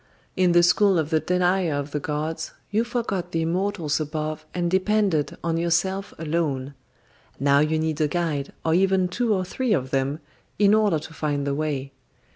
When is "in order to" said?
10.57-11.13